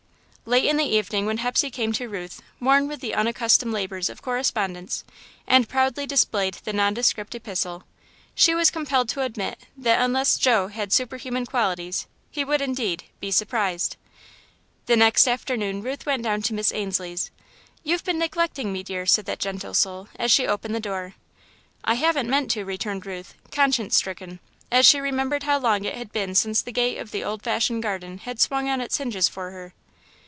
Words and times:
Late 0.43 0.65
in 0.65 0.75
the 0.75 0.83
evening, 0.85 1.27
when 1.27 1.37
Hepsey 1.37 1.69
came 1.71 1.93
to 1.93 2.09
Ruth, 2.09 2.41
worn 2.59 2.85
with 2.89 2.99
the 2.99 3.13
unaccustomed 3.15 3.71
labours 3.71 4.09
of 4.09 4.21
correspondence, 4.23 5.05
and 5.47 5.69
proudly 5.69 6.05
displayed 6.05 6.55
the 6.65 6.73
nondescript 6.73 7.33
epistle, 7.35 7.83
she 8.35 8.53
was 8.53 8.69
compelled 8.69 9.07
to 9.09 9.21
admit 9.21 9.61
that 9.77 10.01
unless 10.01 10.37
Joe 10.37 10.67
had 10.67 10.91
superhuman 10.91 11.45
qualities 11.45 12.05
he 12.31 12.43
would 12.43 12.59
indeed 12.59 13.05
"be 13.21 13.31
surprised." 13.31 13.95
The 14.87 14.97
next 14.97 15.25
afternoon 15.25 15.83
Ruth 15.83 16.05
went 16.05 16.23
down 16.23 16.41
to 16.41 16.53
Miss 16.53 16.73
Ainslie's. 16.73 17.31
"You've 17.83 18.03
been 18.03 18.19
neglecting 18.19 18.73
me, 18.73 18.83
dear," 18.83 19.05
said 19.05 19.25
that 19.27 19.39
gentle 19.39 19.73
soul, 19.75 20.09
as 20.17 20.31
she 20.33 20.47
opened 20.47 20.75
the 20.75 20.81
door. 20.81 21.13
"I 21.85 21.93
haven't 21.93 22.29
meant 22.29 22.51
to," 22.51 22.65
returned 22.65 23.05
Ruth, 23.05 23.35
conscience 23.51 23.95
stricken, 23.95 24.41
as 24.69 24.85
she 24.85 24.99
remembered 24.99 25.43
how 25.43 25.59
long 25.59 25.85
it 25.85 25.95
had 25.95 26.11
been 26.11 26.35
since 26.35 26.61
the 26.61 26.73
gate 26.73 26.97
of 26.97 27.11
the 27.11 27.23
old 27.23 27.41
fashioned 27.41 27.83
garden 27.83 28.17
had 28.17 28.41
swung 28.41 28.67
on 28.67 28.81
its 28.81 28.97
hinges 28.97 29.29
for 29.29 29.51
her. 29.51 29.73